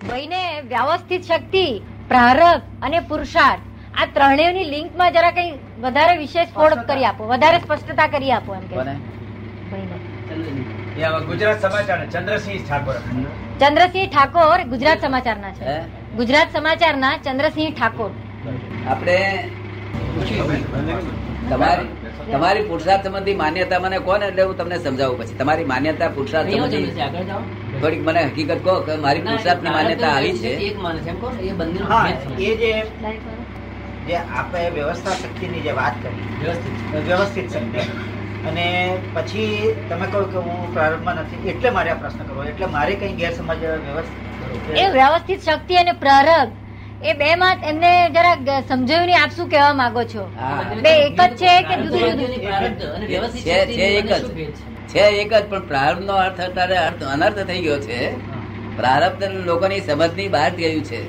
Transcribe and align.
ભાઈને 0.00 0.40
વ્યવસ્થિત 0.68 1.22
શક્તિ 1.24 1.62
પ્રારબ્ધ 2.08 2.66
અને 2.82 2.98
પુરુષાર્થ. 3.08 3.64
આ 4.00 4.06
ત્રણેયની 4.16 4.66
લિંકમાં 4.74 5.12
જરા 5.16 5.32
કઈ 5.38 5.50
વધારે 5.84 6.14
વિશેષ 6.18 6.52
ફોડ 6.56 6.76
કરી 6.90 7.06
આપો 7.08 7.22
વધારે 7.32 7.58
સ્પષ્ટતા 7.64 8.06
કરી 8.14 8.32
આપો 8.36 8.54
એમ 8.54 8.64
કે. 8.70 8.76
ગુજરાત 11.30 11.58
સમાચાર 11.66 11.98
ચંદ્રસિંહ 12.14 12.62
ઠાકોર. 12.68 12.96
ચંદ્રસિંહ 13.60 14.08
ઠાકોર 14.14 14.58
ગુજરાત 14.74 14.98
સમાચારના 15.06 15.52
છે. 15.58 15.76
ગુજરાત 16.16 16.48
સમાચારના 16.58 17.14
ચંદ્રસિંહ 17.26 17.70
ઠાકોર. 17.78 18.10
આપણે 18.92 19.18
તમારી 21.50 21.88
તમારી 22.32 22.64
પુરુષાર્થ 22.70 23.04
સંબંધી 23.06 23.36
માન્યતા 23.42 23.78
મને 23.84 23.98
કોને? 24.08 24.24
એટલે 24.30 24.42
હું 24.48 24.56
તમને 24.58 24.78
સમજાવું 24.86 25.16
પછી. 25.20 25.38
તમારી 25.42 25.68
માન્યતા 25.74 26.08
પુરુષાર્થ 26.16 26.50
સંબંધી 26.50 26.86
થોડીક 27.80 28.02
મને 28.02 28.22
હકીકત 28.24 28.62
કહો 28.64 28.74
કે 28.82 28.96
મારી 28.98 29.22
પુરુષાર્થની 29.24 29.70
માન્યતા 29.72 30.12
આવી 30.12 30.34
છે? 30.34 30.52
હા 31.86 32.04
એ 32.40 32.54
જે 32.56 32.70
જે 34.06 34.16
આપણે 34.34 34.70
વ્યવસ્થા 34.72 35.16
શક્તિની 35.16 35.62
જે 35.62 35.72
વાત 35.74 35.94
કરી 36.02 36.24
વ્યવસ્થિત. 36.38 36.76
શક્તિ. 37.50 37.80
અને 38.44 38.66
પછી 39.14 39.50
તમે 39.88 40.06
કહો 40.08 40.20
કે 40.26 40.38
હું 40.40 40.72
પ્રારંભમાં 40.72 41.18
નથી 41.22 41.50
એટલે 41.50 41.70
મારે 41.70 41.90
આ 41.90 41.98
પ્રશ્ન 41.98 42.22
કરવો 42.24 42.42
એટલે 42.44 42.66
મારે 42.68 42.94
કઈ 42.96 43.12
ગેરસમજ 43.14 43.60
વ્યવસ્થિત 43.86 44.24
એ 44.76 44.88
વ્યવસ્થિત 44.92 45.40
શક્તિ 45.42 45.74
અને 45.76 45.92
પ્રારંભ 45.96 46.52
એ 47.02 47.14
બે 47.14 47.28
માં 47.36 47.58
એમને 47.64 47.90
જરા 48.10 48.34
સમજાવ્યું 48.62 49.06
નહીં 49.06 49.20
આપ 49.20 49.32
શું 49.32 49.48
કહેવા 49.50 49.74
માંગો 49.74 50.02
છો. 50.06 50.24
બે 50.82 50.92
એક 51.00 51.16
જ 51.18 51.36
છે 51.36 51.52
કે 51.64 51.74
જુદી 51.82 52.10
જુદું 52.10 52.30
છે 53.34 53.56
છે 53.68 53.86
એક 53.98 54.06
જ. 54.08 54.14
છે 54.88 55.04
એક 55.22 55.30
જ 55.32 55.42
પણ 55.50 55.64
પ્રારંભ 55.70 56.04
નો 56.08 56.14
અર્થ 56.24 56.40
અત્યારે 56.46 56.76
અર્થ 56.86 57.02
અનર્થ 57.14 57.40
થઈ 57.48 57.62
ગયો 57.66 57.78
છે. 57.86 58.00
પ્રારબ્ધ 58.78 59.24
લોકોની 59.48 59.80
સમજની 59.88 60.28
બહાર 60.36 60.50
ગયું 60.58 60.84
છે. 60.90 61.00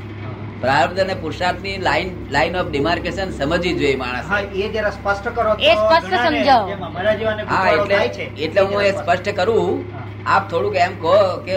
પ્રારબ્ધ 0.63 1.01
અને 1.03 1.15
પુરુષાર્થની 1.21 1.75
લાઈન 1.87 2.09
લાઈન 2.35 2.55
ઓફ 2.61 2.69
ડિમાર્કેશન 2.71 3.29
સમજવી 3.37 3.75
જોઈએ 3.81 3.97
માણસ. 4.01 4.27
એ 4.63 4.65
જરા 4.73 4.91
સ્પષ્ટ 4.97 5.27
કરો 5.37 5.51
એ 5.59 5.71
સ્પષ્ટ 5.75 6.13
સમજાવો. 6.25 6.67
જેમ 6.71 6.83
અમારા 6.89 7.15
જેવાને 7.19 7.43
હા 7.51 7.69
એટલે 7.77 7.97
એટલે 8.45 8.61
હું 8.69 8.81
એ 8.81 8.91
સ્પષ્ટ 8.91 9.29
કરું. 9.39 9.77
આપ 10.25 10.43
થોડુંક 10.51 10.75
એમ 10.85 10.93
કહો 11.03 11.15
કે 11.45 11.55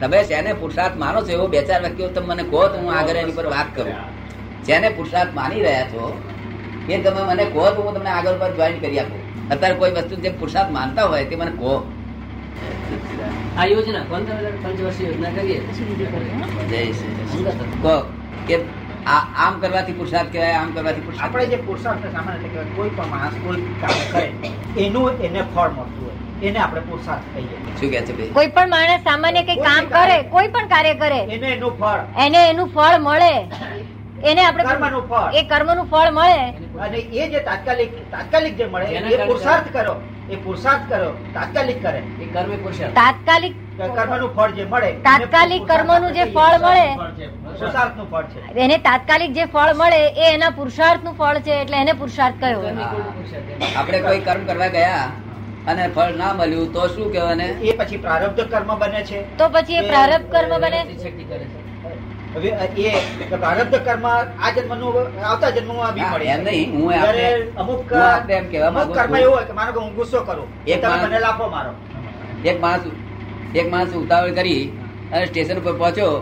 તમે 0.00 0.20
જેને 0.32 0.50
પુરુષાર્થ 0.60 0.96
માનો 1.04 1.18
છો 1.26 1.32
એવો 1.36 1.46
બે 1.54 1.60
ચાર 1.68 1.80
વ્યક્તિઓ 1.84 2.08
તમે 2.16 2.34
મને 2.34 2.44
કહો 2.52 2.60
તો 2.72 2.76
હું 2.82 2.90
આગળ 2.96 3.16
એની 3.22 3.36
પર 3.38 3.46
વાત 3.54 3.68
કરું. 3.76 3.96
જેને 4.66 4.88
પુરુષાર્થ 4.96 5.32
માની 5.38 5.62
રહ્યા 5.66 5.88
છો 5.92 6.04
એ 6.88 7.00
તમે 7.06 7.22
મને 7.30 7.44
કહો 7.54 7.64
તો 7.76 7.80
હું 7.86 7.94
તમને 7.96 8.10
આગળ 8.18 8.36
પર 8.42 8.50
જોઈન 8.58 8.78
કરી 8.84 9.00
આપું. 9.04 9.22
અત્યારે 9.52 9.76
કોઈ 9.80 9.92
વસ્તુ 9.96 10.14
જે 10.24 10.30
પુરુષાર્થ 10.40 10.72
માનતા 10.78 11.06
હોય 11.12 11.24
તે 11.30 11.36
મને 11.42 11.52
કહો. 11.60 11.72
આ 13.58 13.64
યોજના 13.72 14.04
પંચવર્ષીય 14.10 15.08
યોજના 15.10 15.32
કરીએ. 15.36 15.58
કહો 17.84 17.94
કે 18.48 18.56
આ 19.14 19.22
આમ 19.44 19.54
કરવાથી 19.62 19.96
પુરુષાર્થ 19.98 20.30
કહેવાય 20.32 20.56
આમ 20.60 20.70
કરવાથી 20.76 21.04
પુરુષાર્થ 21.06 21.34
આપણે 21.34 21.46
જે 21.52 21.58
પુરુષાર્થ 21.68 22.04
સામાન્ય 22.16 22.38
રીતે 22.42 22.50
કહેવાય, 22.54 22.74
કોઈ 22.78 22.92
પણ 22.96 23.08
માણસ 23.14 23.36
કોઈ 23.44 23.60
કામ 23.82 23.98
કરે 24.12 24.26
એનું 24.86 25.10
એને 25.28 25.40
ફળ 25.54 25.70
મળતું 25.76 26.02
હોય 26.06 26.16
એને 26.48 26.58
આપણે 26.64 26.82
પુરુષાર્થ 26.88 27.26
કહીએ. 27.34 27.56
શું 27.78 27.88
કહે 27.92 28.00
છે 28.08 28.12
ભાઈ? 28.18 28.32
કોઈ 28.38 28.50
પણ 28.56 28.68
માણસ 28.74 29.02
સામાન્ય 29.10 29.42
કઈ 29.48 29.58
કામ 29.68 29.84
કરે 29.94 30.16
કોઈ 30.34 30.48
પણ 30.56 30.66
કાર્ય 30.74 30.94
કરે 31.02 31.20
એને 31.36 31.48
એનું 31.56 31.72
ફળ. 31.80 32.00
એને 32.26 32.40
એનું 32.50 32.68
ફળ 32.74 32.96
મળે. 33.06 33.34
એને 34.22 34.44
આપણે 34.44 34.64
કર્મનું 34.64 35.08
ફળ. 35.08 35.34
એ 35.34 35.42
કર્મનું 35.42 35.86
ફળ 35.90 36.10
મળે. 36.10 36.44
અને 36.84 36.98
એ 36.98 37.28
જે 37.28 37.40
તાત્કાલિક 37.40 37.90
તાત્કાલિક 38.10 38.56
જે 38.56 38.64
મળે 38.64 38.86
એ 38.86 39.26
પુરુષાર્થ 39.26 39.68
કરો. 39.72 39.94
એ 40.30 40.36
પુરુષાર્થ 40.36 40.88
કરો 40.88 41.10
તાત્કાલિક 41.34 41.82
કરે. 41.82 41.98
એ 41.98 42.26
કર્મ 42.26 42.50
પુરુષાર્થ. 42.56 42.94
તાત્કાલિક 42.94 43.54
કર્મનું 43.78 44.34
ફળ 44.34 44.50
જે 44.50 44.64
મળે 44.64 44.88
એને 44.88 45.02
તાત્કાલિક 45.02 45.62
કર્મનું 45.66 46.12
જે 46.12 46.24
ફળ 46.24 46.58
મળે. 46.64 46.88
પુરુષાર્થનું 47.58 48.10
ફળ 48.10 48.24
છે. 48.24 48.60
એને 48.64 48.78
તાત્કાલિક 48.78 49.32
જે 49.32 49.44
ફળ 49.44 49.74
મળે 49.74 50.02
એ 50.08 50.34
એના 50.34 50.50
પુરુષાર્થનું 50.50 51.14
ફળ 51.14 51.38
છે 51.38 51.60
એટલે 51.60 51.76
એને 51.76 51.92
પુરુષાર્થ 51.92 52.36
કયો. 52.40 52.60
આપણે 53.76 54.00
કોઈ 54.00 54.20
કર્મ 54.20 54.44
કરવા 54.44 54.66
ગયા 54.66 55.06
અને 55.66 55.88
ફળ 55.88 56.12
ના 56.16 56.32
મળ્યું 56.32 56.72
તો 56.72 56.88
શું 56.88 57.12
કહેવાને 57.12 57.46
એ 57.46 57.76
પછી 57.76 57.96
પ્રારબ્ધ 57.96 58.40
કર્મ 58.40 58.74
બને 58.78 59.02
છે. 59.04 59.24
તો 59.36 59.48
પછી 59.48 59.74
એ 59.74 59.88
પ્રારબ્ધ 59.88 60.30
કર્મ 60.32 60.58
બને. 60.58 60.84
છે. 60.84 61.67
હવે 62.38 62.50
એ 62.86 63.28
પ્રારબ્ધ 63.30 63.76
કર્મ 63.86 64.06
આ 64.14 64.50
જન્મનું 64.56 64.98
આવતા 65.30 65.50
જન્મમાં 65.56 65.92
બી 65.96 66.08
મળે 66.12 66.26
એમ 66.34 66.42
નહીં. 66.46 66.66
હું 66.74 66.92
જ્યારે 66.92 67.26
અમુક 67.60 67.92
એમ 68.38 68.44
કહેવા 68.52 68.70
માંગુ 68.76 68.92
કર્મ 68.98 69.12
છું. 69.16 69.30
હોય 69.34 69.44
કે 69.48 69.54
માનો 69.58 69.70
કે 69.76 69.80
હું 69.84 69.92
ગુસ્સો 69.98 70.20
કરું 70.28 70.48
એક 70.66 70.74
એક 70.74 70.82
તમે 70.82 70.96
મને 71.04 71.18
લાફો 71.26 71.44
મારો. 71.54 71.72
એક 72.50 72.56
માણસ 72.64 72.84
એક 73.60 73.66
માણસ 73.74 73.92
ઉતાવળ 74.02 74.32
કરી 74.38 74.62
અને 75.12 75.24
સ્ટેશન 75.26 75.58
પર 75.66 75.74
પહોંચ્યો. 75.82 76.12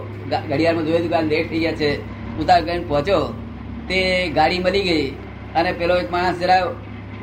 ઘડિયાળમાં 0.51 0.87
જોયું 0.87 1.05
દુકાન 1.07 1.25
લેટ 1.33 1.47
થઈ 1.51 1.63
ગયા 1.65 1.79
છે. 1.81 1.91
ઉતાવળ 2.41 2.65
કરીને 2.67 2.87
પહોંચ્યો. 2.91 3.23
તે 3.89 3.99
ગાડી 4.37 4.61
મળી 4.65 4.85
ગઈ 4.89 5.07
અને 5.59 5.71
પેલો 5.81 5.95
એક 6.03 6.09
માણસ 6.15 6.37
જરા 6.43 6.61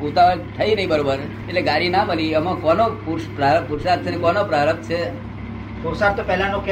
ઉતાવળ 0.02 0.38
થઈ 0.56 0.72
નહીં 0.74 0.88
બરોબર. 0.88 1.18
એટલે 1.48 1.62
ગાડી 1.62 1.90
ના 1.96 2.04
મળી. 2.04 2.34
આમાં 2.34 2.56
કોનો 2.64 2.86
પુરુષ 3.04 3.26
પુરુષાર્થ 3.68 4.06
છે 4.06 4.18
કોનો 4.24 4.42
પ્રારબ્ધ 4.50 4.84
છે? 4.90 5.00
પુરુષાર્થ 5.84 6.16
તો 6.16 6.22
પહેલાનો 6.22 6.62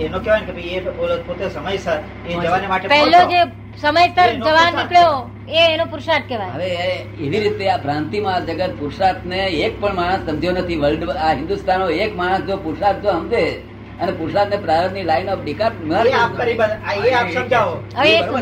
એનો 0.00 0.18
કહેવાય 0.18 0.40
કે 0.40 0.52
ભાઈ 0.52 0.62
એ 0.62 0.80
પોતે- 0.80 1.48
સમયસર 1.48 1.98
એ 2.28 2.34
જવાને 2.34 2.66
માટે 2.66 2.88
પહેલો 2.88 3.18
જે 3.30 3.42
સમયસર 3.80 4.32
જવા 4.32 4.70
નીકળ્યો 4.70 5.30
એ 5.48 5.74
એનો 5.74 5.84
પુરુષાર્થ 5.84 6.24
કહેવાય. 6.28 6.48
હવે 6.48 6.68
એવી 7.20 7.40
રીતે 7.40 7.70
આ 7.70 7.76
ભ્રાંતિમાં 7.76 8.46
જગત 8.46 8.70
પુરુષાર્થને 8.78 9.46
એક 9.46 9.80
પણ 9.80 9.94
માણસ 9.94 10.30
સમજ્યો 10.30 10.52
નથી. 10.52 10.76
વર્લ્ડ 10.76 11.10
આ 11.10 11.32
હિન્દુસ્તાનનો 11.32 11.90
એક 11.90 12.16
માણસ 12.16 12.40
જો 12.40 12.56
પુરુષાર્થ 12.56 12.98
જો 12.98 13.10
સમજે 13.10 13.62
અને 14.00 14.12
પુરુષાર્થ 14.12 14.50
ને 14.50 14.56
પ્રારબ્ધની 14.56 15.02
લાઈન 15.02 15.28
ઓફ 15.28 15.44
ડિકાર. 15.44 15.72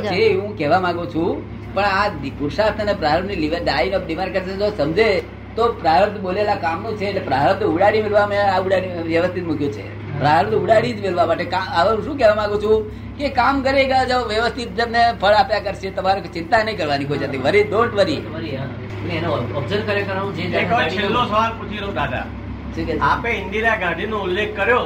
છે 0.00 0.32
હું 0.32 0.58
કહેવા 0.58 0.80
માંગુ 0.80 1.06
છું. 1.06 1.60
પણ 1.74 1.84
આ 1.84 2.08
પુરુષાર્થ 2.08 2.80
અને 2.80 2.92
પ્રારંભની 2.94 3.48
લાઈન 3.48 3.94
ઓફ 3.94 4.06
ડિમાર્કેશન 4.06 4.58
જો 4.58 4.70
સમજે 4.84 5.22
તો 5.56 5.72
પ્રારબ્ધ 5.72 6.20
બોલેલા 6.20 6.54
કામનું 6.54 6.96
છે 6.96 7.04
એટલે 7.04 7.20
પ્રારબ્ધ 7.20 7.62
ઉડાડી 7.62 8.02
મેળવા 8.02 8.26
મેં 8.26 8.54
આ 8.54 8.60
ઉડાડી 8.60 8.88
વ્યવસ્થિત 9.02 9.44
મૂક્યું 9.44 9.72
છે. 9.72 10.09
પ્રારબ્ધ 10.20 10.56
ઉડાડી 10.56 10.94
જ 10.94 11.00
મેળવા 11.00 11.26
માટે 11.26 11.44
હવે 11.74 11.90
હું 11.90 12.02
શું 12.04 12.16
કહેવા 12.18 12.36
માંગુ 12.36 12.58
છું 12.58 12.78
કે 13.18 13.30
કામ 13.30 13.62
કરેગા 13.62 14.02
જો 14.04 14.18
વ્યવસ્થિત 14.24 14.72
તમને 14.78 15.04
ફળ 15.20 15.34
આપ્યા 15.34 15.64
કરશે 15.66 15.92
તમારે 15.92 16.28
ચિંતા 16.30 16.62
નહીં 16.62 16.78
કરવાની 16.78 17.10
કોઈ 17.10 17.20
જાતની 17.20 17.42
વરી 17.42 17.64
ડોન્ટ 17.64 17.94
વરી 17.94 18.18
છેલ્લો 20.90 21.22
સવાલ 21.26 21.52
પૂછી 21.52 21.80
લઉં 21.80 21.94
દાદા? 21.94 22.24
આપે 23.02 23.30
ઇન્દિરા 23.32 23.76
ગાંધીનો 23.76 24.18
ઉલ્લેખ 24.20 24.52
કર્યો? 24.56 24.84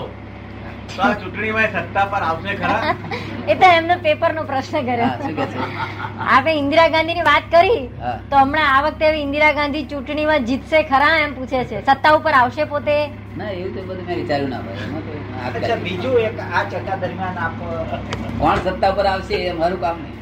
તો 0.89 1.03
આ 1.03 1.13
ચૂંટણીમાં 1.15 1.65
એ 1.65 1.71
સત્તા 1.75 2.05
પર 2.07 2.23
આવશે 2.23 2.55
ખરા? 2.55 2.95
એ 3.53 3.55
તો 3.55 3.67
એમનો 3.71 3.97
પેપર 3.99 4.31
નો 4.33 4.43
પ્રશ્ન 4.45 4.81
કર્યો. 4.81 5.11
આપે 5.11 5.45
આપણે 6.29 6.55
ઇન્દિરા 6.55 6.89
ગાંધી 6.89 7.15
ની 7.15 7.23
વાત 7.23 7.51
કરી 7.51 7.81
તો 8.31 8.37
હમણાં 8.37 8.71
આ 8.71 8.81
વખતે 8.83 9.13
ઇન્દિરા 9.19 9.53
ગાંધી 9.53 9.85
ચૂંટણીમાં 9.87 10.45
જીતશે 10.45 10.83
ખરા 10.85 11.13
એમ 11.19 11.35
પૂછે 11.35 11.61
છે. 11.65 11.83
સત્તા 11.83 12.15
ઉપર 12.15 12.35
આવશે 12.35 12.65
પોતે? 12.67 12.97
ના 13.37 13.51
એવું 13.51 13.75
તો 13.75 13.83
બધું 13.83 14.07
મેં 14.07 14.17
વિચાર્યું 14.17 14.51
ના 14.51 14.63
ભાઈ 14.63 15.14
બીજું 15.85 16.17
એક 16.21 16.39
આ 16.41 16.63
ચર્ચા 16.71 16.97
દરમિયાન 17.03 17.39
આપ 17.45 17.55
કોણ 18.39 18.59
સત્તા 18.65 18.93
પર 18.97 19.07
આવશે 19.07 19.35
એ 19.35 19.53
મારું 19.61 19.81
કામ 19.81 19.97
નહીં. 20.03 20.15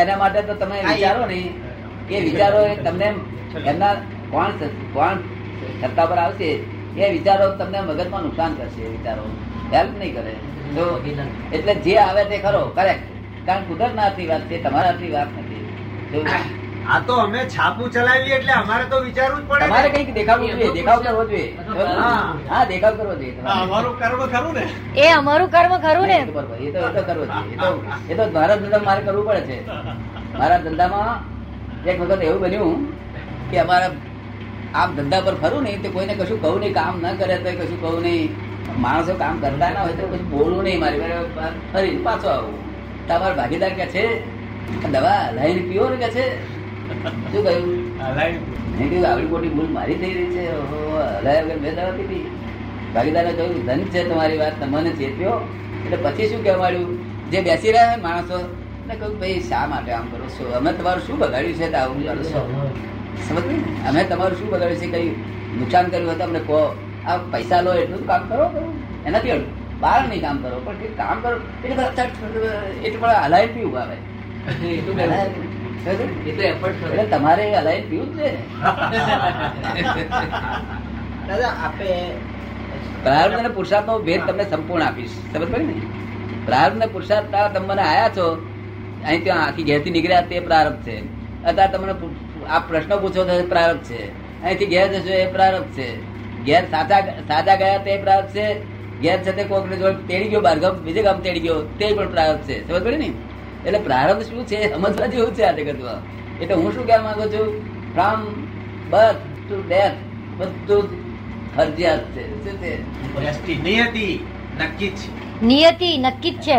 એના 0.00 0.16
માટે 0.16 0.40
તો 0.48 0.54
તમે 0.54 0.76
વિચારો 0.88 1.22
ને 1.26 1.38
એ 2.10 2.20
વિચારો 2.26 2.60
એ 2.72 2.74
તમને 2.86 3.08
એમના 3.70 3.94
કોણ 4.30 4.50
કોણ 4.92 5.16
સત્તા 5.82 6.06
પર 6.06 6.18
આવશે 6.24 6.48
એ 6.96 7.10
વિચારો 7.16 7.46
તમને 7.58 7.78
મગજમાં 7.88 8.22
નુકસાન 8.26 8.52
કરશે 8.58 8.82
એ 8.88 8.90
વિચારો. 8.96 9.24
હેલ્પ 9.72 9.92
નહીં 9.98 10.14
કરે. 10.16 10.34
તો 10.74 10.84
એટલે 11.52 11.74
જે 11.84 11.94
આવે 11.98 12.22
તે 12.30 12.36
ખરો 12.44 12.60
કરેક્ટ 12.76 13.04
કારણ 13.46 13.64
કુદરત 13.68 13.94
ના 13.94 14.08
વાત 14.30 14.42
છે 14.50 14.56
તમારા 14.64 14.94
વાત 15.14 15.30
નથી. 15.38 15.64
તો 16.12 16.18
આ 16.92 17.00
તો 17.08 17.14
અમે 17.24 17.40
છાપું 17.54 17.86
ચલાવીએ 17.94 18.34
એટલે 18.38 18.52
અમારે 18.60 18.84
તો 18.92 18.96
વિચારવું 19.06 19.40
જ 19.42 19.46
પડે 19.50 19.66
તમારે 19.66 19.88
કંઈક 19.94 20.10
દેખાવું 20.18 20.48
જોઈએ 20.60 20.72
દેખાવ 20.78 20.98
કરવો 21.06 21.22
જોઈએ. 21.30 21.48
હા. 22.00 22.16
હા 22.50 22.62
દેખાવ 22.72 22.94
કરવો 22.98 23.14
જોઈએ 23.20 23.34
અમારું 23.56 23.94
કર્મ 24.00 24.22
ખરું 24.34 24.52
ને. 24.58 24.64
એ 25.04 25.06
અમારું 25.18 25.48
કર્મ 25.54 25.72
ખરું 25.84 26.06
ને. 26.12 26.18
એ 26.20 26.72
તો 26.74 26.80
એ 26.86 26.90
તો 26.96 27.02
કરવો 27.08 27.24
જોઈએ. 27.30 27.54
એ 27.54 27.56
તો 27.62 27.68
એ 28.10 28.14
તો 28.18 28.24
મારા 28.36 28.56
ધંધામાં 28.62 28.84
મારે 28.88 29.02
કરવું 29.06 29.24
પડે 29.28 29.42
છે. 29.48 29.58
મારા 30.38 30.60
ધંધામાં 30.66 31.12
એક 31.90 31.96
વખત 32.02 32.22
એવું 32.28 32.40
બન્યું 32.44 32.78
કે 33.50 33.56
અમારા 33.64 33.92
આમ 34.80 34.90
ધંધા 34.98 35.24
પર 35.26 35.36
ફરું 35.42 35.62
નહીં 35.68 35.82
તો 35.84 35.88
કોઈને 35.96 36.14
કશું 36.20 36.38
કહું 36.44 36.60
નહીં 36.64 36.74
કામ 36.80 36.94
ન 37.02 37.06
કરે 37.22 37.36
તો 37.46 37.50
કશું 37.60 37.78
કહું 37.84 37.98
નહીં. 38.02 38.28
માણસો 38.84 39.12
કામ 39.22 39.34
કરતા 39.42 39.70
ના 39.74 39.82
હોય 39.86 39.96
તો 39.98 40.06
કશું 40.12 40.28
બોલવું 40.32 40.64
નહીં 40.66 40.80
મારી 40.80 41.00
ફરી 41.72 41.98
પાછો 42.06 42.28
આવું. 42.36 42.54
તમારા 43.08 43.36
ભાગીદાર 43.40 43.72
કે 43.78 43.86
છે 43.94 44.04
દવા 44.94 45.16
લઈને 45.38 45.62
પીવો 45.70 45.86
ને 45.92 45.96
કે 46.04 46.08
છે. 46.16 46.24
શું 46.88 47.42
કહ્યું? 47.46 47.68
કીધું 48.78 49.04
આવડી 49.10 49.30
મોટી 49.32 49.52
ભૂલ 49.56 49.70
મારી 49.76 49.98
થઈ 50.02 50.12
રહી 50.16 50.30
છે. 50.34 50.44
હલાયા 51.18 51.44
વગર 51.46 51.58
મેં 51.64 51.72
દવા 51.78 51.94
પીધી. 51.98 52.24
ભાગીદારે 52.94 53.30
કહ્યું 53.38 53.62
ધન 53.68 53.80
છે 53.94 54.00
તમારી 54.10 54.38
વાત 54.42 54.54
તમને 54.60 54.90
ચેત્યો 55.00 55.36
એટલે 55.84 55.98
પછી 56.04 56.28
શું 56.32 56.40
કહેવા 56.44 56.60
માંડ્યું 56.62 56.92
જે 57.32 57.38
બેસી 57.48 57.72
રહ્યા 57.76 57.92
છે 57.94 58.00
માણસો 58.06 58.36
ને 58.88 58.94
કહ્યું 59.00 59.16
ભાઈ 59.20 59.40
શા 59.50 59.64
માટે 59.72 59.90
આમ 59.98 60.06
કરો 60.12 60.26
છો? 60.36 60.44
અમે 60.60 60.70
તમારું 60.78 61.02
શું 61.06 61.16
બગાડ્યું 61.22 61.56
છે? 61.60 61.66
આવું 61.82 61.98
કરો 62.06 62.22
છો. 62.32 62.40
સમજ 63.26 63.46
અમે 63.88 64.00
તમારું 64.12 64.36
શું 64.38 64.48
બગાડ્યું 64.54 64.80
છે? 64.82 64.88
કઈ 64.94 65.08
નુકસાન 65.60 65.84
કર્યું 65.92 66.12
હતું 66.14 66.26
અમને 66.28 66.40
કહો. 66.48 66.62
આ 67.08 67.18
પૈસા 67.32 67.60
લો 67.66 67.72
એટલું 67.82 68.02
કામ 68.12 68.22
કરો. 68.30 68.46
એનાથી. 69.06 69.40
બહાર 69.80 70.00
નહીં 70.10 70.22
કામ 70.26 70.36
કરો 70.44 70.58
પણ 70.66 70.94
કામ 71.00 71.16
કરો. 71.24 71.36
એટલે 71.64 71.74
બધા 71.76 72.06
પણ 73.00 73.08
હલાય 73.24 73.44
એટલે 73.44 73.54
પીવું 73.54 73.78
આવે 73.80 73.96
તમારે 77.10 77.54
હલાઈ 77.54 77.80
પીવું 77.80 78.18
છે 78.18 78.34
દાદા 81.28 81.54
આપે 81.64 81.88
પ્રારબ્ધ 83.04 83.38
અને 83.38 83.48
પુરુષાર્થ 83.48 83.86
નો 83.86 83.98
ભેદ 83.98 84.20
તમને 84.26 84.44
સંપૂર્ણ 84.44 84.82
આપીશ. 84.82 85.10
સમજ 85.32 85.52
પડી 85.52 85.66
ને? 85.66 85.74
પ્રારબ્ધ 86.46 86.78
ને 86.78 86.86
પુરુષાર્થ 86.86 87.54
તમે 87.54 87.66
મને 87.66 87.82
આયા 87.82 88.08
છો 88.08 88.38
અહીં 89.04 89.24
ત્યાં 89.24 89.46
આખી 89.46 89.64
ઘેરથી 89.64 89.90
નીકળ્યા 89.90 90.22
તે 90.22 90.40
પ્રારબ્ધ 90.40 90.84
છે. 90.84 91.02
અત્યારે 91.44 91.72
તમને 91.72 91.94
આ 92.48 92.58
પ્રશ્ન 92.58 92.96
પૂછો 92.96 93.24
તો 93.24 93.48
પ્રારબ્ધ 93.48 93.82
છે. 93.82 94.12
અહીંથી 94.42 94.66
ઘેર 94.66 94.94
જશો 94.94 95.14
એ 95.14 95.26
પ્રારબ્ધ 95.26 95.74
છે. 95.74 95.98
ઘેર 96.46 96.64
સાચા 96.70 97.00
સાચા 97.28 97.56
ગયા 97.56 97.78
તે 97.78 97.98
પ્રારબ્ધ 97.98 98.32
છે. 98.32 98.62
ઘેર 99.02 99.18
છે 99.18 99.32
તે 99.32 99.44
કોક 99.44 99.68
જોડે 99.68 100.06
તેડી 100.06 100.28
ગયો 100.28 100.40
બાર 100.40 100.58
ગામ 100.58 100.76
બીજે 100.76 101.02
ગામ 101.02 101.20
તેડી 101.20 101.40
ગયો 101.40 101.62
તે 101.78 101.94
પણ 101.94 102.08
પ્રારબ્ધ 102.08 102.42
છે. 102.42 102.68
સમજ 102.68 102.82
પડી 102.82 102.96
ને? 102.96 103.12
એટલે 103.66 103.78
પ્રારબ્ધ 103.78 104.22
શું 104.22 104.46
છે? 104.46 104.74
સમજવા 104.74 105.06
જેવું 105.06 105.34
છે 105.34 105.42
આ 105.42 105.52
જગતમાં. 105.52 106.14
એટલે 106.40 106.54
હું 106.54 106.74
શું 106.74 106.86
કહેવા 106.86 107.02
માંગુ 107.02 107.22
છું? 107.22 107.74
ફ્રોમ 107.94 108.20
બર્થ 108.90 109.16
ટુ 109.16 109.68
ડેથ 109.68 109.92
બધું 110.36 110.88
ફરજિયાત 111.56 112.10
છે. 112.10 112.44
શું 112.44 112.58
છે? 112.58 113.62
નિયતિ 113.62 114.18
નક્કી 114.60 114.88
છે. 114.88 115.24
નિયતિ 115.44 115.98
નક્કી 115.98 116.30
જ 116.30 116.40
છે. 116.40 116.58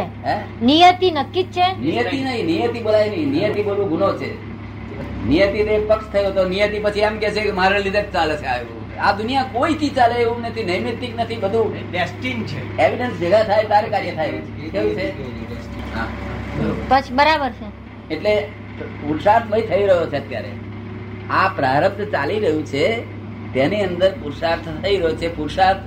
નિયતિ 0.61 1.11
નક્કી 1.11 1.43
જ 1.43 1.47
છે? 1.47 1.79
નિયતિ 1.79 2.23
નહીં 2.23 2.45
નિયતિ 2.45 2.79
બોલાય 2.79 3.09
નહીં. 3.09 3.29
નિયતિ 3.29 3.63
બોલવું 3.63 3.89
ગુનો 3.89 4.17
છે. 4.17 4.31
નિયતિ 5.27 5.63
ને 5.63 5.79
પક્ષ 5.79 6.07
થયો 6.07 6.31
તો 6.31 6.49
નિયતિ 6.49 6.79
પછી 6.79 6.99
એમ 6.99 7.17
કે 7.17 7.31
છે 7.31 7.41
કે 7.41 7.51
મારા 7.51 7.77
લીધે 7.77 8.01
જ 8.01 8.13
ચાલે 8.13 8.37
છે 8.37 8.45
આવ્યું 8.45 8.85
આ 8.99 9.11
દુનિયા 9.11 9.43
કોઈ 9.43 9.73
થી 9.73 9.89
ચાલે 9.89 10.15
એવું 10.15 10.41
નથી 10.41 10.63
નૈમિતિક 10.63 11.19
નથી 11.19 11.35
બધું. 11.35 11.91
ડેસ્ટિન 11.91 12.43
છે. 12.43 12.77
એવિડન્સ 12.77 13.19
ભેગા 13.19 13.43
થાય 13.43 13.63
તારે 13.63 13.89
કાર્ય 13.89 14.11
થાય. 14.11 14.31
કેવું 14.71 14.95
છે? 14.95 15.09
હા. 15.95 16.07
પછી 16.89 17.13
બરાબર 17.13 17.49
છે. 17.49 17.67
એટલે 18.13 18.41
પુરુષાર્થમય 18.85 19.61
થઈ 19.61 19.85
રહ્યો 19.85 20.05
છે 20.05 20.17
અત્યારે. 20.17 20.51
આ 21.29 21.47
પ્રારબ્ધ 21.47 22.11
ચાલી 22.11 22.39
રહ્યું 22.39 22.65
છે, 22.65 23.01
તેની 23.53 23.83
અંદર 23.83 24.11
પુરુષાર્થ 24.11 24.83
થઈ 24.83 24.97
રહ્યો 24.97 25.15
છે. 25.15 25.35
પુરુષાર્થ 25.35 25.79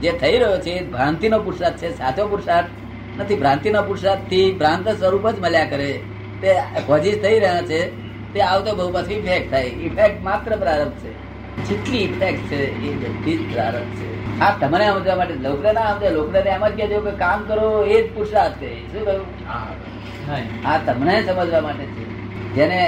જે 0.00 0.12
થઈ 0.12 0.38
રહ્યો 0.38 0.60
છે 0.60 0.90
ભ્રાંતિનો 0.90 1.38
પુરુષાર્થ 1.38 1.76
છે, 1.76 1.98
સાચો 1.98 2.26
પુરુષાર્થ 2.26 2.66
નથી. 3.20 3.36
ભ્રાંતિનો 3.36 3.82
પુરુષાર્થથી 3.82 4.52
ભ્રાંત 4.52 4.88
સ્વરૂપ 4.88 5.30
જ 5.30 5.40
મળ્યા 5.40 5.64
કરે. 5.64 6.00
તે 6.40 6.54
કોઝિસ 6.86 7.18
થઈ 7.22 7.38
રહ્યા 7.38 7.62
છે, 7.62 8.04
તે 8.34 8.40
આવતો 8.40 8.74
બહુ 8.74 8.92
પછી 8.92 9.14
ઇફેક્ટ 9.14 9.50
થાય. 9.50 9.64
ઇફેક્ટ 9.64 10.22
માત્ર 10.22 10.56
પ્રારબ્ધ 10.56 10.92
છે. 10.92 11.12
જેટલી 11.68 11.98
ઇફેક્ટ 11.98 12.38
છે, 12.38 12.82
એ 12.82 12.94
બધી 12.94 13.38
જ 13.38 13.52
પ્રારબ્ધ 13.52 13.96
છે. 13.96 14.40
આ 14.40 14.58
તમને 14.60 14.86
સમજવા 14.86 15.16
માટે 15.16 15.34
લોકને 15.34 15.72
ના 15.72 15.92
સમજે. 15.92 16.10
લોકને 16.10 16.38
એમ 16.38 16.68
જ 16.68 16.76
કહેજો 16.76 17.00
કે 17.00 17.10
કામ 17.10 17.44
કરો, 17.44 17.82
એ 17.82 18.02
જ 18.02 18.14
પુરુષાર્થ 18.14 18.54
છે. 18.54 18.92
શું 18.92 19.04
કહ્યું. 19.04 19.93
આ 20.64 20.78
તમને 20.86 21.14
સમજવા 21.26 21.60
માટે 21.60 21.84
છે. 21.86 22.04
જેને 22.54 22.78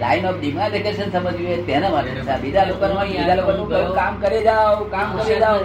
લાઈન 0.00 0.26
ઓફ 0.26 0.38
ડિમાર્કેશન 0.40 1.10
સમજવી 1.10 1.46
હોય 1.46 1.62
તેના 1.62 1.90
માટે 1.90 2.10
છે. 2.10 2.40
બીજા 2.42 2.64
લોકો 2.64 2.86
બીજા 3.04 3.34
લોકો 3.34 3.94
કામ 3.94 4.14
કરી 4.20 4.42
જાઓ 4.42 4.84
કામ 4.94 5.08
કરી 5.16 5.38
જાઓ. 5.40 5.58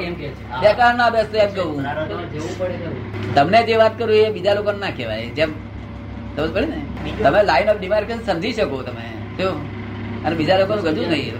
બેકાર 0.61 0.93
ના 0.95 1.09
બેસતો 1.09 1.37
એમ 1.37 1.51
કહું. 1.53 3.35
તમને 3.35 3.63
જે 3.63 3.75
વાત 3.75 3.97
કરું 3.99 4.15
એ 4.15 4.31
બીજા 4.31 4.53
લોકો 4.53 4.71
ના 4.71 4.89
કહેવાય. 4.97 5.27
જેમ 5.39 5.51
સમજ 6.35 6.49
પડે 6.53 6.65
ને? 6.65 6.81
તમે 7.23 7.43
લાઈન 7.43 7.69
ઓફ 7.69 7.79
ડિમાર્કેશન 7.79 8.21
સમજી 8.23 8.53
શકો 8.53 8.81
તમે. 8.81 9.05
કેવું 9.37 9.61
અને 10.25 10.35
બીજા 10.35 10.57
લોકો 10.57 10.73
ગજું 10.81 11.07
નહીં. 11.07 11.35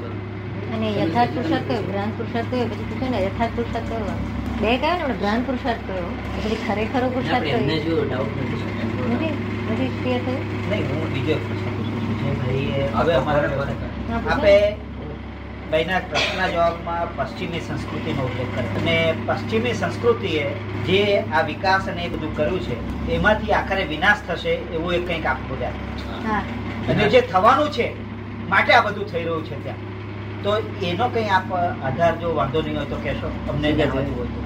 અને 0.75 0.88
યથાર્થ 1.01 1.31
પુરુષાર્થ 1.31 1.68
કયો? 1.68 1.81
ભ્રાંત 1.81 2.13
પુરુષાર્થ 2.18 2.47
કયો? 2.51 2.65
પછી 2.65 2.85
પૂછે 2.89 3.09
ને 3.09 3.18
યથાર્થ 3.25 3.51
પુરુષાર્થ 3.56 3.89
કયો? 3.89 4.13
બે 4.62 4.77
કયો 4.77 5.07
ને? 5.07 5.13
ભ્રાંત 5.13 5.45
પુરુષાર્થ 5.45 5.79
કયો? 5.88 6.07
પછી 6.35 6.57
ખરેખરો 6.68 7.07
પુરુષાર્થ 7.09 7.45
કયો? 7.45 8.70
નથી 9.09 9.33
નથી 9.74 9.89
નથી 9.89 10.19
થયું 10.25 10.44
નહીં 10.69 10.86
હું 10.89 11.09
બીજો 11.13 11.31
એક 11.38 11.44
પ્રશ્ન 11.48 11.71
પૂછું 11.77 12.00
છું. 12.06 12.15
જે 12.48 12.88
હવે 12.95 13.13
અમારે 13.15 13.48
હા, 14.27 14.38
ભાઈના 15.71 16.00
પ્રશ્નના 16.12 16.48
જવાબમાં 16.53 17.12
પશ્ચિમી 17.18 17.62
સંસ્કૃતિનો 17.68 18.21
ઉલ્લેખ 18.30 18.51
કર્યો. 18.56 18.74
અને 18.80 18.95
પશ્ચિમી 19.27 19.74
સંસ્કૃતિએ 19.74 20.45
જે 20.88 21.01
આ 21.33 21.44
વિકાસ 21.51 21.88
અને 21.92 22.01
એ 22.06 22.09
બધું 22.15 22.33
કર્યું 22.36 22.62
છે 22.65 22.75
એમાંથી 23.15 23.53
આખરે 23.59 23.86
વિનાશ 23.94 24.21
થશે 24.27 24.53
એવું 24.75 24.94
એ 24.94 25.00
કંઈક 25.00 25.25
આપ 25.25 25.39
બોલ્યા. 25.50 26.42
અને 26.89 27.04
જે 27.15 27.21
થવાનું 27.31 27.69
છે 27.77 27.88
માટે 28.50 28.71
આ 28.74 28.81
બધું 28.81 29.07
થઈ 29.12 29.24
રહ્યું 29.24 29.44
છે 29.50 29.56
ત્યાં. 29.63 29.80
તો 30.44 30.51
એનો 30.89 31.06
કઈ 31.15 31.27
આપ 31.38 31.54
આધાર 31.59 32.13
જો 32.21 32.36
વાંધો 32.39 32.62
નહીં 32.62 32.77
હોય 32.77 32.89
તો 32.94 32.97
કહેશો. 33.04 33.30
અમને 33.50 33.71
જાણવું 33.71 34.15
હોય 34.18 34.30
તો. 34.36 34.42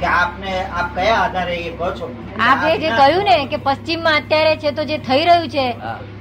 કે 0.00 0.06
આપને 0.06 0.64
આપ 0.64 0.94
કયા 0.94 1.16
આધારે 1.16 1.56
એ 1.56 1.76
કહો 1.76 1.90
છો? 1.90 2.14
આપે 2.38 2.78
જે 2.78 2.90
કહ્યું 2.90 3.24
ને 3.24 3.46
કે 3.46 3.56
પશ્ચિમમાં 3.56 4.16
અત્યારે 4.16 4.56
છે 4.56 4.70
તો 4.70 4.84
જે 4.84 4.98
થઈ 4.98 5.24
રહ્યું 5.24 5.48
છે 5.48 5.72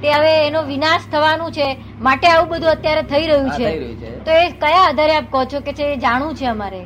તે 0.01 0.13
હવે 0.13 0.47
એનો 0.47 0.63
વિનાશ 0.63 1.01
થવાનું 1.11 1.51
છે 1.51 1.77
માટે 1.99 2.27
આવું 2.27 2.49
બધું 2.49 2.69
અત્યારે 2.69 3.01
થઈ 3.01 3.25
રહ્યું 3.25 3.49
છે. 3.49 3.79
તો 4.25 4.31
એ 4.31 4.49
કયા 4.49 4.87
આધારે 4.87 5.15
આપ 5.15 5.23
કહો 5.31 5.45
છો 5.45 5.59
કે 5.59 5.73
છે 5.73 5.83
એ 5.83 5.95
જાણવું 5.95 6.35
છે 6.35 6.45
અમારે? 6.45 6.85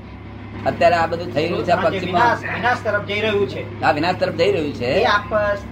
અત્યારે 0.65 0.95
આ 0.95 1.05
બધું 1.05 1.33
થઈ 1.33 1.41
રહ્યું 1.41 1.65
છે 1.65 1.71
આ 1.71 1.75
પશ્ચિમમાં. 1.75 2.35
વિનાશ 2.55 2.77
તરફ 2.83 3.05
જઈ 3.05 3.21
રહ્યું 3.21 3.49
છે. 3.49 3.83
આ 3.83 3.91
વિનાશ 3.91 4.15
તરફ 4.15 4.35
જઈ 4.35 4.51
રહ્યું 4.51 4.73
છે. 4.73 5.03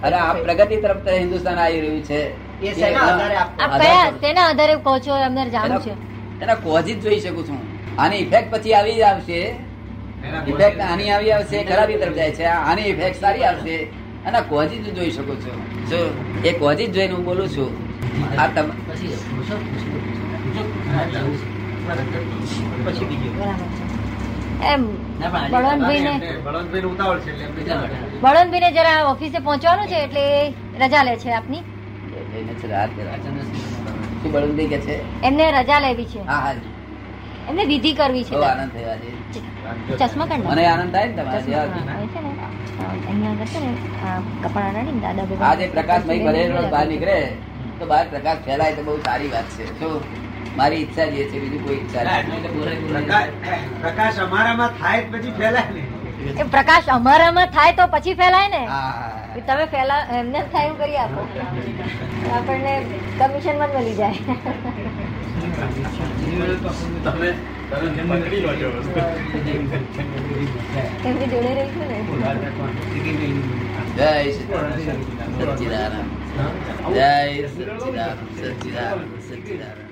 અરે 0.02 0.16
આ 0.16 0.32
પ્રગતિ 0.32 0.76
તરફ 0.76 0.96
તો 0.96 1.10
હિન્દુસ્તાન 1.10 1.58
આવી 1.58 1.80
રહ્યું 1.80 2.04
છે. 2.04 2.50
એ 2.60 2.74
શેના 2.74 3.00
આધારે 3.00 3.36
આપ 3.36 3.48
આપ 3.60 3.80
કયા 3.80 4.10
તેના 4.10 4.48
આધારે 4.48 4.74
કહો 4.74 4.98
છો 4.98 5.12
અમને 5.14 5.50
જાણવું 5.50 5.80
છે. 5.80 5.90
એના- 5.90 6.42
એના 6.42 6.54
કોઝ 6.54 6.84
જ 6.84 7.00
જોઈ 7.00 7.20
શકું 7.20 7.48
છું. 7.48 7.58
આની 8.02 8.16
ઇફેક્ટ 8.16 8.54
પછી 8.54 8.74
આવી 8.74 8.94
જ 8.94 9.00
આવશે 9.00 9.69
ઇફેક્ટ 10.48 10.80
આની 10.80 11.10
આવી 11.10 11.32
આવશે 11.32 11.64
ખરાબી 11.64 11.96
તરફ 11.96 12.14
જાય 12.14 12.30
છે. 12.30 12.44
આની 12.44 12.82
ઇફેક્ટ 12.82 13.20
સારી 13.20 13.44
આવશે. 13.44 13.76
અને 14.26 14.40
કોઝ 14.40 14.68
જ 14.68 14.94
જોઈ 14.94 15.10
શકો 15.10 15.34
છો. 15.34 15.52
જો 15.90 16.14
એ 16.44 16.52
કોઝ 16.52 16.76
જ 16.76 16.92
જોઈને 16.92 17.14
હું 17.14 17.24
બોલું 17.24 17.48
છું 17.48 17.90
આ 18.40 18.46
તમ 18.46 18.70
એમ 24.64 24.86
બળવંતભાઈ 28.22 28.72
જરા 28.72 29.04
ઓફિસે 29.04 29.38
પહોંચવાનું 29.38 29.86
છે 29.86 29.94
એટલે 29.94 30.52
રજા 30.80 31.02
લે 31.02 31.16
છે 31.16 31.32
આપની? 31.32 31.62
બળવંતભાઈ 34.32 34.66
કે 34.66 34.78
છે? 34.78 35.22
એમને 35.22 35.52
રજા 35.52 35.80
લેવી 35.80 36.04
છે. 36.04 36.18
હા 36.18 36.34
હા. 36.34 36.54
એમને 37.48 37.64
વિધિ 37.66 37.90
કરવી 37.94 38.24
છે. 38.24 38.34
આનંદ 38.36 38.72
થયો 38.74 38.94
ચશ્મા 40.00 40.26
કાઢ 40.28 40.44
મને 40.46 40.64
આનંદ 40.66 40.92
થાય 40.92 41.06
ને 41.08 41.14
તમારે 41.14 41.40
છે 41.44 41.50
ને 42.20 42.30
અહીંયા 43.02 43.32
આગળ 43.32 43.50
છે 43.52 43.58
ને 43.60 43.70
કપડા 44.42 44.70
નાડી 44.72 45.00
દાદા 45.04 45.26
ભગવાન 45.26 45.48
આ 45.50 45.56
જે 45.56 45.66
ભરેલો 46.24 46.60
બહાર 46.70 46.86
નીકળે 46.88 47.16
તો 47.78 47.84
બહાર 47.86 48.04
પ્રકાશ 48.08 48.40
ફેલાય 48.46 48.72
તો 48.76 48.82
બહુ 48.82 48.94
સારી 49.04 49.30
વાત 49.30 49.48
છે. 49.56 49.64
શું 49.78 49.94
મારી 50.56 50.80
ઈચ્છા 50.80 51.06
જે 51.12 51.22
છે 51.30 51.36
બીજું 51.42 51.62
કોઈ 51.64 51.78
ઈચ્છા. 51.78 52.04
પ્રકાશ 53.82 54.18
અમારામાં 54.20 54.72
થાય 54.78 55.02
પછી 55.12 55.32
ફેલાય 55.38 55.70
ને. 55.70 55.82
એ 56.36 56.44
પ્રકાશ 56.46 56.88
અમારામાં 56.90 57.48
થાય 57.50 57.72
તો 57.74 57.84
પછી 57.88 58.14
ફેલાય 58.14 58.48
ને? 58.48 58.62
એ 59.36 59.40
તમે 59.42 59.64
ફેલા 59.68 60.02
એમને 60.14 60.38
જ 60.38 60.46
થાય 60.52 60.66
એવું 60.66 60.78
કરી 60.80 60.98
આપો 60.98 61.20
આપણને 62.32 62.72
કમિશનમાં 63.18 63.70
જ 63.70 63.76
મળી 63.76 63.96
જાય. 63.96 64.20
તમે 66.30 66.48
તમે. 67.02 67.30
જોડે 71.30 71.50
રહીશું 71.54 71.86
ને 71.88 71.98
જય 73.96 74.10
સચ્ચિદાનંદ 75.48 76.10
જય 76.90 77.10
સચ્ચિદાનંદ 77.48 78.20
સચ્ચિદાનંદ 78.36 79.10
સચ્ચિદાનંદ 79.20 79.89